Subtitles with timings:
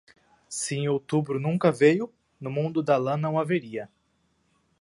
[0.49, 3.87] Se em outubro nunca veio, no mundo da lã não haveria.